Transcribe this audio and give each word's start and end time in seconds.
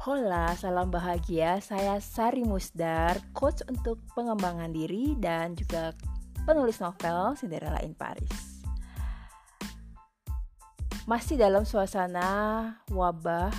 Hola, 0.00 0.56
salam 0.56 0.88
bahagia. 0.88 1.60
Saya 1.60 2.00
Sari 2.00 2.40
Musdar, 2.40 3.20
coach 3.36 3.60
untuk 3.68 4.00
pengembangan 4.16 4.72
diri 4.72 5.12
dan 5.20 5.52
juga 5.52 5.92
penulis 6.48 6.80
novel 6.80 7.36
Cinderella 7.36 7.84
in 7.84 7.92
Paris. 7.92 8.64
Masih 11.04 11.36
dalam 11.36 11.68
suasana 11.68 12.80
wabah 12.88 13.52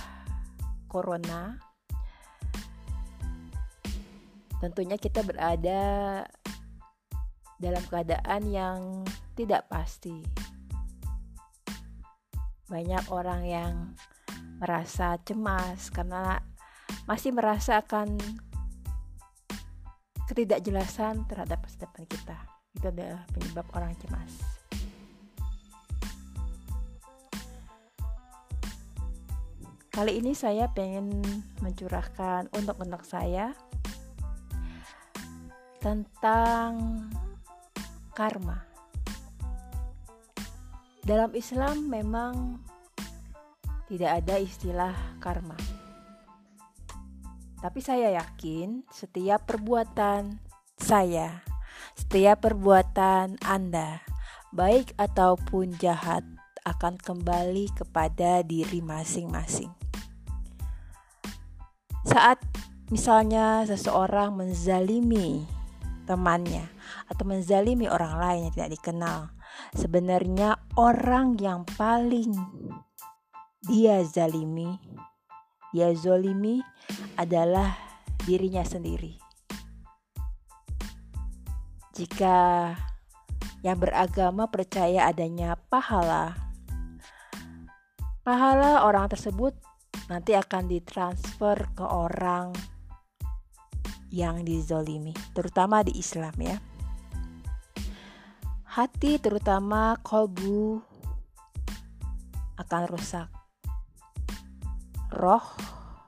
corona. 0.89 1.61
Tentunya 4.57 4.97
kita 4.97 5.21
berada 5.21 6.25
dalam 7.61 7.83
keadaan 7.85 8.49
yang 8.49 8.79
tidak 9.37 9.69
pasti. 9.69 10.25
Banyak 12.65 13.13
orang 13.13 13.41
yang 13.45 13.73
merasa 14.61 15.17
cemas 15.25 15.89
karena 15.89 16.37
masih 17.09 17.33
merasakan 17.33 18.21
ketidakjelasan 20.29 21.25
terhadap 21.25 21.65
masa 21.65 21.77
depan 21.81 22.05
kita. 22.05 22.37
Itu 22.77 22.93
adalah 22.93 23.25
penyebab 23.33 23.65
orang 23.73 23.97
cemas. 23.97 24.61
Kali 29.91 30.23
ini 30.23 30.31
saya 30.31 30.71
pengen 30.71 31.19
mencurahkan 31.59 32.47
untuk 32.55 32.79
anak 32.79 33.03
saya 33.03 33.51
tentang 35.83 37.11
karma. 38.15 38.63
Dalam 41.03 41.35
Islam 41.35 41.91
memang 41.91 42.61
tidak 43.91 44.23
ada 44.23 44.39
istilah 44.39 44.95
karma. 45.19 45.59
Tapi 47.59 47.79
saya 47.83 48.15
yakin 48.15 48.87
setiap 48.87 49.43
perbuatan 49.43 50.39
saya, 50.79 51.43
setiap 51.99 52.47
perbuatan 52.47 53.35
Anda, 53.43 53.99
baik 54.55 54.95
ataupun 54.95 55.75
jahat, 55.75 56.23
akan 56.63 56.95
kembali 57.03 57.67
kepada 57.75 58.47
diri 58.47 58.79
masing-masing. 58.79 59.69
Saat 62.07 62.39
misalnya 62.87 63.67
seseorang 63.67 64.39
menzalimi 64.39 65.43
temannya 66.07 66.63
atau 67.11 67.27
menzalimi 67.27 67.91
orang 67.91 68.15
lain 68.17 68.39
yang 68.47 68.53
tidak 68.55 68.71
dikenal, 68.79 69.19
sebenarnya 69.75 70.57
orang 70.79 71.35
yang 71.37 71.67
paling 71.77 72.31
dia 73.61 74.01
zalimi, 74.01 74.73
dia 75.69 75.93
zolimi 75.93 76.65
adalah 77.13 77.77
dirinya 78.25 78.65
sendiri. 78.65 79.21
Jika 81.93 82.73
yang 83.61 83.77
beragama 83.77 84.49
percaya 84.49 85.05
adanya 85.05 85.53
pahala, 85.69 86.33
pahala 88.25 88.81
orang 88.81 89.05
tersebut 89.13 89.53
nanti 90.09 90.33
akan 90.33 90.65
ditransfer 90.65 91.69
ke 91.77 91.85
orang 91.85 92.57
yang 94.09 94.41
dizolimi, 94.41 95.13
terutama 95.37 95.85
di 95.85 96.01
Islam 96.01 96.33
ya. 96.41 96.57
Hati 98.65 99.21
terutama 99.21 100.01
kolbu 100.01 100.81
akan 102.57 102.83
rusak 102.89 103.40
roh 105.11 105.43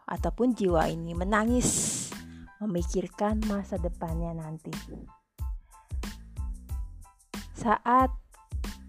ataupun 0.08 0.55
jiwa 0.55 0.88
ini 0.88 1.11
menangis 1.11 2.04
memikirkan 2.64 3.44
masa 3.52 3.76
depannya 3.76 4.32
nanti. 4.32 4.72
Saat 7.60 8.11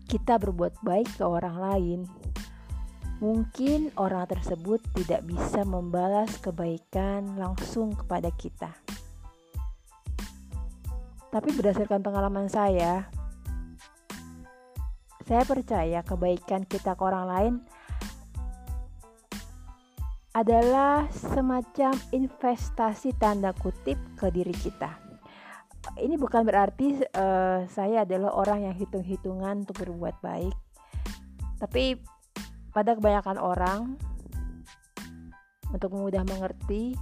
kita 0.06 0.38
berbuat 0.38 0.78
baik 0.86 1.18
ke 1.18 1.24
orang 1.26 1.58
lain, 1.58 2.00
mungkin 3.18 3.90
orang 3.98 4.30
tersebut 4.30 4.78
tidak 4.94 5.26
bisa 5.26 5.66
membalas 5.66 6.38
kebaikan 6.38 7.34
langsung 7.34 7.98
kepada 7.98 8.30
kita. 8.34 8.70
Tapi 11.34 11.50
berdasarkan 11.50 11.98
pengalaman 11.98 12.46
saya, 12.46 13.10
saya 15.26 15.42
percaya 15.42 16.06
kebaikan 16.06 16.62
kita 16.62 16.94
ke 16.94 17.02
orang 17.02 17.26
lain 17.26 17.54
adalah 20.34 21.06
semacam 21.14 21.94
investasi 22.10 23.14
tanda 23.22 23.54
kutip 23.54 23.94
ke 24.18 24.34
diri 24.34 24.50
kita. 24.50 24.90
Ini 25.94 26.18
bukan 26.18 26.42
berarti 26.42 27.06
uh, 27.14 27.62
saya 27.70 28.02
adalah 28.02 28.34
orang 28.34 28.66
yang 28.66 28.74
hitung-hitungan 28.74 29.62
untuk 29.62 29.86
berbuat 29.86 30.18
baik, 30.18 30.56
tapi 31.62 32.02
pada 32.74 32.98
kebanyakan 32.98 33.38
orang 33.38 33.80
untuk 35.70 35.94
mudah 35.94 36.26
mengerti 36.26 36.98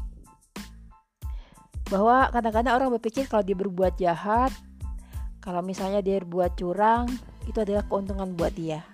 bahwa 1.89 2.29
kadang-kadang 2.37 2.77
orang 2.77 2.93
berpikir 3.01 3.25
kalau 3.33 3.41
dia 3.41 3.57
berbuat 3.57 3.97
jahat, 3.97 4.53
kalau 5.41 5.65
misalnya 5.65 6.05
dia 6.05 6.21
berbuat 6.21 6.53
curang, 6.61 7.09
itu 7.49 7.57
adalah 7.65 7.89
keuntungan 7.89 8.37
buat 8.37 8.53
dia. 8.53 8.85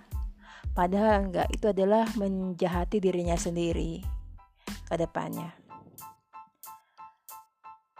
Padahal 0.71 1.27
enggak, 1.27 1.51
itu 1.51 1.75
adalah 1.75 2.07
menjahati 2.15 3.03
dirinya 3.03 3.35
sendiri 3.35 4.18
ke 4.89 4.97
depannya. 4.97 5.53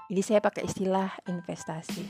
Jadi 0.09 0.21
saya 0.25 0.41
pakai 0.41 0.65
istilah 0.65 1.13
investasi. 1.29 2.01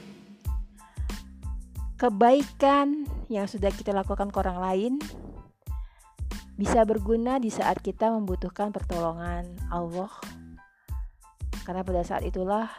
Kebaikan 2.00 3.04
yang 3.28 3.44
sudah 3.44 3.76
kita 3.76 3.92
lakukan 3.92 4.32
ke 4.32 4.38
orang 4.40 4.60
lain 4.64 4.94
bisa 6.56 6.88
berguna 6.88 7.44
di 7.44 7.52
saat 7.52 7.84
kita 7.84 8.08
membutuhkan 8.16 8.72
pertolongan 8.72 9.52
Allah. 9.68 10.08
Karena 11.68 11.84
pada 11.84 12.00
saat 12.08 12.24
itulah 12.24 12.72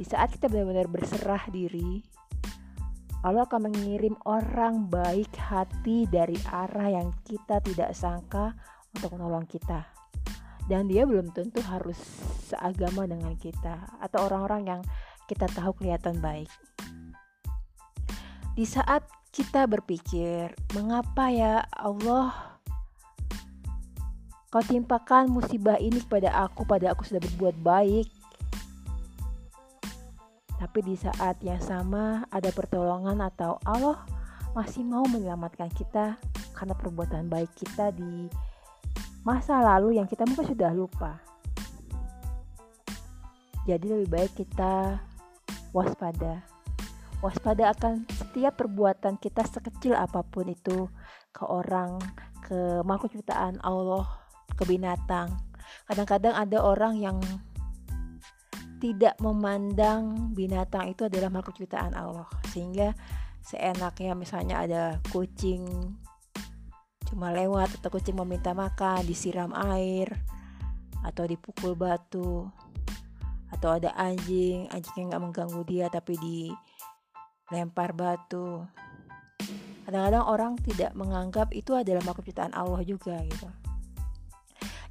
di 0.00 0.04
saat 0.08 0.32
kita 0.32 0.48
benar-benar 0.48 0.88
berserah 0.88 1.44
diri, 1.52 2.00
Allah 3.20 3.44
akan 3.44 3.68
mengirim 3.68 4.16
orang 4.24 4.88
baik 4.88 5.36
hati 5.36 6.08
dari 6.08 6.40
arah 6.48 6.88
yang 6.88 7.12
kita 7.20 7.60
tidak 7.60 7.92
sangka 7.92 8.56
untuk 8.96 9.12
menolong 9.12 9.44
kita 9.44 9.97
dan 10.68 10.84
dia 10.86 11.08
belum 11.08 11.32
tentu 11.32 11.64
harus 11.64 11.96
seagama 12.52 13.08
dengan 13.08 13.32
kita 13.40 13.88
atau 14.04 14.28
orang-orang 14.28 14.62
yang 14.68 14.80
kita 15.24 15.48
tahu 15.56 15.72
kelihatan 15.80 16.20
baik. 16.20 16.48
Di 18.52 18.68
saat 18.68 19.04
kita 19.32 19.64
berpikir, 19.64 20.52
mengapa 20.76 21.32
ya 21.32 21.64
Allah 21.72 22.58
kau 24.48 24.64
timpakan 24.64 25.28
musibah 25.28 25.76
ini 25.80 26.00
kepada 26.04 26.32
aku, 26.48 26.64
pada 26.64 26.92
aku 26.92 27.04
sudah 27.04 27.20
berbuat 27.20 27.56
baik. 27.60 28.08
Tapi 30.58 30.78
di 30.82 30.98
saat 30.98 31.38
yang 31.40 31.62
sama 31.62 32.26
ada 32.34 32.50
pertolongan 32.50 33.22
atau 33.22 33.62
Allah 33.62 34.02
masih 34.58 34.82
mau 34.82 35.06
menyelamatkan 35.06 35.70
kita 35.70 36.18
karena 36.50 36.74
perbuatan 36.74 37.30
baik 37.30 37.54
kita 37.54 37.94
di 37.94 38.26
masa 39.22 39.60
lalu 39.62 39.98
yang 39.98 40.06
kita 40.06 40.26
mungkin 40.26 40.46
sudah 40.46 40.70
lupa. 40.74 41.18
Jadi 43.68 43.84
lebih 43.84 44.08
baik 44.08 44.32
kita 44.32 44.96
waspada. 45.76 46.40
Waspada 47.20 47.74
akan 47.74 48.06
setiap 48.08 48.56
perbuatan 48.56 49.18
kita 49.20 49.44
sekecil 49.44 49.92
apa 49.98 50.24
pun 50.24 50.48
itu 50.48 50.88
ke 51.34 51.44
orang, 51.44 52.00
ke 52.46 52.80
makhluk 52.86 53.12
ciptaan 53.12 53.60
Allah, 53.60 54.06
ke 54.56 54.64
binatang. 54.64 55.36
Kadang-kadang 55.84 56.32
ada 56.32 56.58
orang 56.64 56.96
yang 56.96 57.18
tidak 58.78 59.18
memandang 59.18 60.32
binatang 60.32 60.94
itu 60.94 61.10
adalah 61.10 61.28
makhluk 61.28 61.58
ciptaan 61.58 61.92
Allah 61.98 62.30
sehingga 62.54 62.94
seenaknya 63.42 64.14
misalnya 64.14 64.62
ada 64.62 64.82
kucing 65.10 65.66
cuma 67.08 67.32
lewat 67.32 67.80
atau 67.80 67.88
kucing 67.88 68.20
meminta 68.20 68.52
makan 68.52 69.00
disiram 69.08 69.56
air 69.72 70.12
atau 71.00 71.24
dipukul 71.24 71.72
batu 71.72 72.44
atau 73.48 73.80
ada 73.80 73.96
anjing 73.96 74.68
anjing 74.68 74.94
yang 74.96 75.08
nggak 75.08 75.24
mengganggu 75.24 75.62
dia 75.64 75.86
tapi 75.88 76.20
dilempar 76.20 77.96
batu. 77.96 78.68
Kadang-kadang 79.88 80.24
orang 80.28 80.52
tidak 80.60 80.92
menganggap 80.92 81.48
itu 81.56 81.72
adalah 81.72 82.04
makhluk 82.04 82.28
ciptaan 82.28 82.52
Allah 82.52 82.84
juga 82.84 83.16
gitu. 83.24 83.48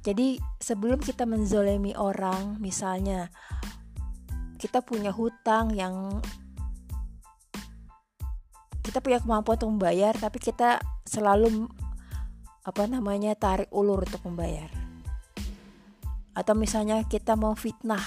Jadi 0.02 0.42
sebelum 0.58 0.98
kita 0.98 1.22
menzolemi 1.22 1.94
orang 1.94 2.58
misalnya 2.58 3.30
kita 4.58 4.82
punya 4.82 5.14
hutang 5.14 5.70
yang 5.70 6.18
kita 8.82 8.98
punya 8.98 9.22
kemampuan 9.22 9.54
untuk 9.54 9.70
membayar 9.78 10.16
tapi 10.18 10.42
kita 10.42 10.82
selalu 11.06 11.70
apa 12.64 12.84
namanya 12.86 13.34
tarik 13.38 13.70
ulur 13.70 14.02
untuk 14.06 14.24
membayar. 14.26 14.70
atau 16.38 16.54
misalnya 16.54 17.02
kita 17.02 17.34
mau 17.34 17.58
fitnah 17.58 17.98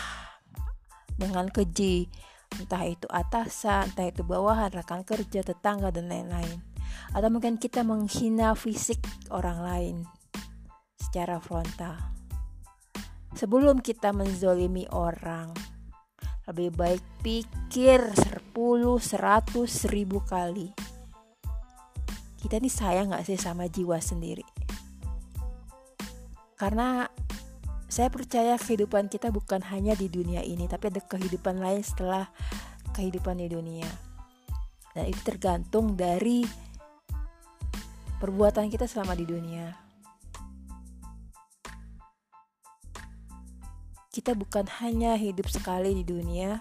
dengan 1.19 1.51
keji 1.51 2.07
entah 2.59 2.83
itu 2.83 3.07
atasan, 3.07 3.91
entah 3.93 4.07
itu 4.07 4.27
bawahan, 4.27 4.73
rekan 4.75 5.07
kerja, 5.07 5.45
tetangga, 5.45 5.93
dan 5.93 6.11
lain-lain. 6.11 6.59
Atau 7.15 7.31
mungkin 7.31 7.55
kita 7.55 7.87
menghina 7.87 8.55
fisik 8.55 8.99
orang 9.31 9.59
lain 9.63 9.95
secara 10.99 11.39
frontal. 11.39 11.95
Sebelum 13.31 13.79
kita 13.79 14.11
menzolimi 14.11 14.83
orang, 14.91 15.55
lebih 16.51 16.75
baik 16.75 17.03
pikir 17.23 18.11
10, 18.11 18.51
100, 18.99 19.71
1000 19.71 20.19
kali. 20.27 20.75
Kita 22.51 22.59
ini 22.59 22.67
sayang 22.67 23.15
gak 23.15 23.23
sih 23.23 23.39
sama 23.39 23.71
jiwa 23.71 23.95
sendiri? 24.03 24.43
Karena 26.59 27.07
saya 27.87 28.11
percaya 28.11 28.59
kehidupan 28.59 29.07
kita 29.07 29.31
bukan 29.31 29.63
hanya 29.71 29.95
di 29.95 30.11
dunia 30.11 30.43
ini, 30.43 30.67
tapi 30.67 30.91
ada 30.91 30.99
kehidupan 30.99 31.63
lain 31.63 31.79
setelah 31.79 32.27
kehidupan 32.91 33.39
di 33.39 33.47
dunia. 33.47 33.87
Dan 34.91 35.07
itu 35.07 35.23
tergantung 35.23 35.95
dari 35.95 36.43
perbuatan 38.19 38.67
kita 38.67 38.83
selama 38.83 39.15
di 39.15 39.23
dunia. 39.23 39.71
Kita 44.11 44.35
bukan 44.35 44.67
hanya 44.83 45.15
hidup 45.15 45.47
sekali 45.47 45.95
di 45.95 46.03
dunia 46.03 46.59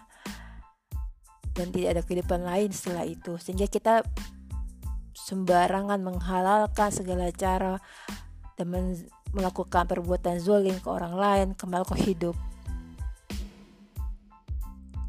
dan 1.50 1.74
tidak 1.74 1.98
ada 1.98 2.02
kehidupan 2.06 2.46
lain 2.46 2.70
setelah 2.70 3.02
itu, 3.02 3.42
sehingga 3.42 3.66
kita 3.66 4.06
sembarangan 5.26 6.00
menghalalkan 6.00 6.88
segala 6.88 7.28
cara 7.34 7.76
dan 8.56 8.72
melakukan 9.32 9.84
perbuatan 9.88 10.40
zolim 10.40 10.76
ke 10.80 10.88
orang 10.90 11.14
lain, 11.16 11.48
ke 11.54 11.64
makhluk 11.64 12.00
hidup. 12.00 12.36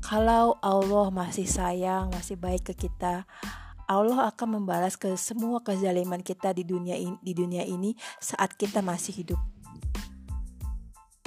Kalau 0.04 0.60
Allah 0.60 1.08
masih 1.08 1.48
sayang, 1.48 2.12
masih 2.12 2.36
baik 2.36 2.72
ke 2.72 2.88
kita, 2.88 3.24
Allah 3.88 4.28
akan 4.32 4.60
membalas 4.60 5.00
ke 5.00 5.16
semua 5.16 5.64
kezaliman 5.64 6.20
kita 6.20 6.52
di 6.52 6.68
dunia 6.68 7.00
ini, 7.00 7.16
di 7.24 7.32
dunia 7.36 7.64
ini 7.64 7.96
saat 8.20 8.56
kita 8.56 8.84
masih 8.84 9.24
hidup. 9.24 9.40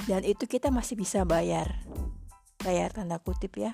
Dan 0.05 0.21
itu 0.21 0.45
kita 0.45 0.69
masih 0.69 0.97
bisa 0.97 1.25
bayar. 1.25 1.81
Bayar 2.61 2.93
tanda 2.93 3.17
kutip 3.17 3.57
ya. 3.57 3.73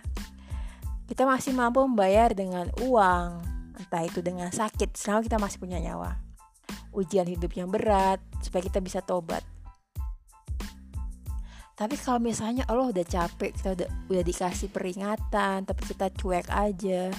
Kita 1.11 1.27
masih 1.27 1.51
mampu 1.51 1.83
membayar 1.83 2.31
dengan 2.31 2.71
uang, 2.79 3.43
entah 3.91 4.07
itu 4.07 4.23
dengan 4.23 4.47
sakit 4.47 4.95
selama 4.95 5.19
kita 5.27 5.35
masih 5.35 5.59
punya 5.59 5.75
nyawa. 5.83 6.15
Ujian 6.95 7.27
hidup 7.27 7.51
yang 7.59 7.67
berat 7.67 8.23
supaya 8.39 8.63
kita 8.63 8.79
bisa 8.79 9.03
tobat. 9.03 9.43
Tapi 11.75 11.99
kalau 11.99 12.23
misalnya 12.23 12.63
Allah 12.71 12.87
udah 12.87 13.03
capek 13.03 13.51
kita 13.51 13.75
udah, 13.75 13.89
udah 14.07 14.23
dikasih 14.23 14.71
peringatan 14.71 15.67
tapi 15.67 15.81
kita 15.91 16.07
cuek 16.07 16.47
aja 16.47 17.11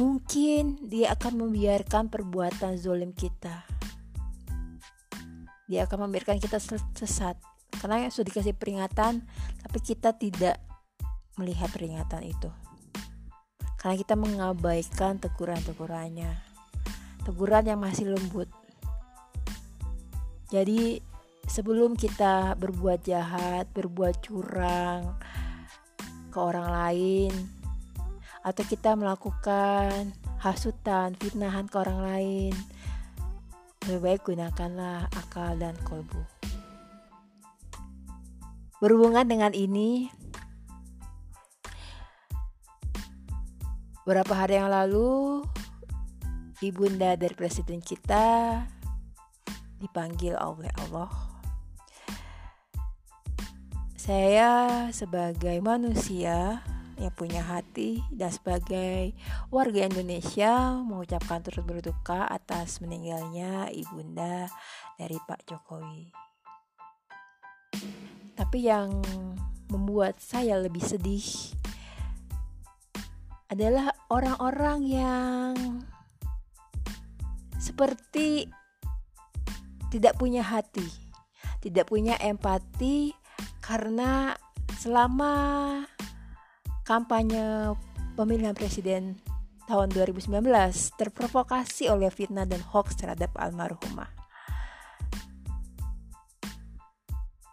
mungkin 0.00 0.88
dia 0.88 1.12
akan 1.12 1.44
membiarkan 1.44 2.08
perbuatan 2.08 2.80
zolim 2.80 3.12
kita. 3.12 3.68
Dia 5.68 5.84
akan 5.84 6.08
membiarkan 6.08 6.40
kita 6.40 6.56
sesat. 6.96 7.36
Karena 7.76 8.08
sudah 8.08 8.32
dikasih 8.32 8.56
peringatan 8.56 9.20
tapi 9.60 9.78
kita 9.84 10.16
tidak 10.16 10.56
melihat 11.36 11.68
peringatan 11.68 12.24
itu 12.24 12.48
karena 13.78 13.94
kita 13.94 14.14
mengabaikan 14.18 15.22
teguran-tegurannya 15.22 16.48
teguran 17.28 17.68
yang 17.68 17.80
masih 17.84 18.08
lembut. 18.08 18.48
Jadi 20.48 21.04
sebelum 21.44 21.92
kita 21.92 22.56
berbuat 22.56 23.04
jahat, 23.04 23.68
berbuat 23.76 24.24
curang 24.24 25.12
ke 26.32 26.38
orang 26.40 26.72
lain 26.72 27.32
atau 28.40 28.64
kita 28.64 28.96
melakukan 28.96 30.16
hasutan, 30.40 31.12
fitnahan 31.20 31.68
ke 31.68 31.76
orang 31.76 32.00
lain, 32.00 32.52
lebih 33.84 34.00
baik 34.00 34.20
gunakanlah 34.24 35.04
akal 35.12 35.52
dan 35.60 35.76
kolbu. 35.84 36.24
Berhubungan 38.80 39.28
dengan 39.28 39.52
ini, 39.52 40.08
beberapa 44.08 44.32
hari 44.32 44.56
yang 44.56 44.72
lalu 44.72 45.44
ibunda 46.64 47.12
dari 47.12 47.36
presiden 47.36 47.84
kita 47.84 48.64
dipanggil 49.84 50.32
oleh 50.40 50.72
Allah. 50.80 51.12
Saya 54.00 54.88
sebagai 54.96 55.60
manusia 55.60 56.64
yang 56.96 57.12
punya 57.12 57.44
hati 57.44 58.00
dan 58.08 58.32
sebagai 58.32 59.12
warga 59.52 59.84
Indonesia 59.84 60.80
mengucapkan 60.80 61.44
turut 61.44 61.68
berduka 61.68 62.24
atas 62.32 62.80
meninggalnya 62.80 63.68
ibunda 63.76 64.48
dari 64.96 65.20
Pak 65.28 65.52
Jokowi. 65.52 66.08
Tapi 68.32 68.58
yang 68.64 69.04
membuat 69.68 70.16
saya 70.16 70.56
lebih 70.56 70.80
sedih 70.80 71.57
adalah 73.48 73.96
orang-orang 74.12 74.78
yang 74.84 75.52
seperti 77.56 78.44
tidak 79.88 80.20
punya 80.20 80.44
hati, 80.44 80.84
tidak 81.64 81.88
punya 81.88 82.20
empati 82.20 83.16
karena 83.64 84.36
selama 84.76 85.32
kampanye 86.84 87.72
pemilihan 88.16 88.52
presiden 88.52 89.16
tahun 89.64 89.92
2019 89.92 90.40
terprovokasi 90.96 91.88
oleh 91.92 92.08
fitnah 92.08 92.48
dan 92.48 92.60
hoax 92.60 92.96
terhadap 93.00 93.32
almarhumah. 93.36 94.08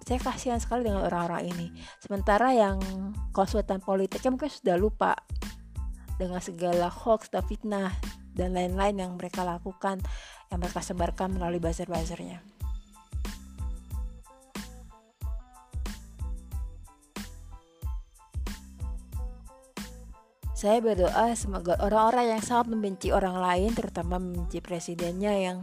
Saya 0.06 0.21
kasihan 0.21 0.62
sekali 0.62 0.86
dengan 0.86 1.01
orang-orang 1.01 1.50
ini. 1.50 1.68
Sementara 1.97 2.53
yang 2.53 2.77
konsultan 3.33 3.81
politiknya 3.81 4.30
mungkin 4.38 4.53
sudah 4.53 4.77
lupa 4.77 5.18
dengan 6.16 6.40
segala 6.40 6.88
hoax 6.88 7.32
dan 7.32 7.44
fitnah 7.48 7.92
dan 8.36 8.52
lain-lain 8.52 9.00
yang 9.00 9.12
mereka 9.16 9.48
lakukan 9.48 10.04
yang 10.52 10.60
mereka 10.60 10.84
sebarkan 10.84 11.40
melalui 11.40 11.64
buzzer-buzzernya. 11.64 12.44
Saya 20.56 20.80
berdoa 20.80 21.36
semoga 21.36 21.76
orang-orang 21.84 22.31
yang 22.31 22.42
sangat 22.42 22.72
membenci 22.72 23.12
orang 23.12 23.36
lain, 23.38 23.76
terutama 23.76 24.18
membenci 24.18 24.64
presidennya 24.64 25.36
yang 25.36 25.57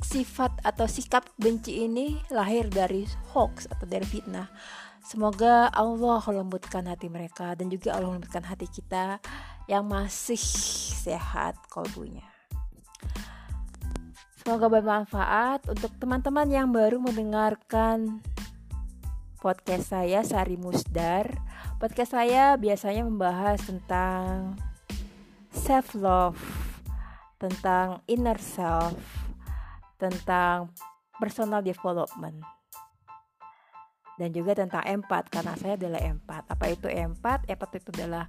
sifat 0.00 0.56
atau 0.64 0.88
sikap 0.88 1.28
benci 1.36 1.84
ini 1.84 2.16
lahir 2.32 2.72
dari 2.72 3.04
hoax 3.36 3.68
atau 3.68 3.84
dari 3.84 4.08
fitnah. 4.08 4.48
Semoga 5.06 5.70
Allah 5.70 6.18
lembutkan 6.34 6.82
hati 6.90 7.06
mereka 7.06 7.54
dan 7.54 7.70
juga 7.70 7.94
Allah 7.94 8.18
lembutkan 8.18 8.42
hati 8.42 8.66
kita 8.66 9.22
yang 9.70 9.86
masih 9.86 10.34
sehat 11.06 11.54
kolbunya. 11.70 12.26
Semoga 14.42 14.66
bermanfaat 14.66 15.70
untuk 15.70 15.94
teman-teman 16.02 16.50
yang 16.50 16.74
baru 16.74 16.98
mendengarkan 16.98 18.18
podcast 19.38 19.94
saya 19.94 20.26
Sari 20.26 20.58
Musdar. 20.58 21.30
Podcast 21.78 22.18
saya 22.18 22.58
biasanya 22.58 23.06
membahas 23.06 23.62
tentang 23.62 24.58
self 25.54 25.94
love, 25.94 26.42
tentang 27.38 28.02
inner 28.10 28.42
self, 28.42 28.98
tentang 30.02 30.74
personal 31.22 31.62
development 31.62 32.55
dan 34.16 34.32
juga 34.32 34.56
tentang 34.56 34.80
empat 34.80 35.28
karena 35.28 35.52
saya 35.60 35.76
adalah 35.76 36.00
empat. 36.00 36.48
Apa 36.48 36.72
itu 36.72 36.88
empat? 36.88 37.44
Empat 37.48 37.70
itu 37.76 37.88
adalah 38.00 38.24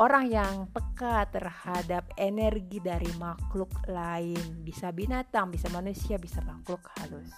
orang 0.00 0.32
yang 0.32 0.52
peka 0.72 1.28
terhadap 1.28 2.08
energi 2.16 2.80
dari 2.80 3.08
makhluk 3.20 3.68
lain, 3.84 4.64
bisa 4.64 4.88
binatang, 4.92 5.52
bisa 5.52 5.68
manusia, 5.68 6.16
bisa 6.16 6.40
makhluk 6.40 6.80
halus. 7.00 7.32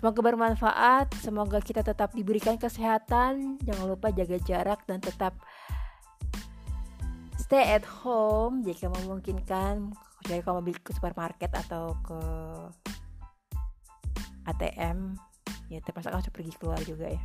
Semoga 0.00 0.32
bermanfaat, 0.32 1.12
semoga 1.20 1.60
kita 1.60 1.84
tetap 1.84 2.16
diberikan 2.16 2.56
kesehatan, 2.56 3.60
jangan 3.60 3.84
lupa 3.84 4.08
jaga 4.08 4.40
jarak 4.40 4.80
dan 4.88 4.96
tetap 4.96 5.36
stay 7.36 7.76
at 7.76 7.84
home 7.84 8.64
jika 8.64 8.88
memungkinkan, 8.88 9.92
kecuali 10.24 10.40
kamu 10.40 10.60
beli 10.64 10.80
ke 10.80 10.96
supermarket 10.96 11.52
atau 11.52 11.92
ke 12.00 12.20
ATM 14.48 15.20
ya 15.70 15.78
terpaksa 15.80 16.10
harus 16.10 16.26
pergi 16.34 16.52
keluar 16.58 16.82
juga 16.82 17.14
ya 17.14 17.22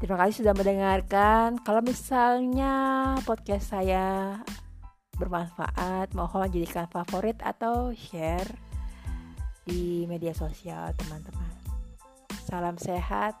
terima 0.00 0.16
kasih 0.24 0.42
sudah 0.42 0.54
mendengarkan 0.56 1.60
kalau 1.60 1.84
misalnya 1.84 2.74
podcast 3.28 3.76
saya 3.76 4.40
bermanfaat 5.20 6.16
mohon 6.16 6.48
jadikan 6.48 6.88
favorit 6.88 7.36
atau 7.44 7.92
share 7.92 8.48
di 9.68 10.08
media 10.08 10.32
sosial 10.32 10.96
teman-teman 10.96 11.52
salam 12.48 12.80
sehat 12.80 13.36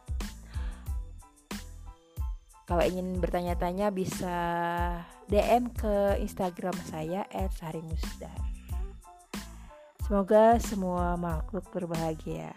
kalau 2.68 2.84
ingin 2.84 3.16
bertanya-tanya 3.16 3.88
bisa 3.88 4.36
DM 5.24 5.72
ke 5.72 6.20
Instagram 6.20 6.76
saya 6.84 7.24
@sarimusdar. 7.32 8.36
Semoga 10.04 10.60
semua 10.60 11.16
makhluk 11.16 11.64
berbahagia. 11.72 12.52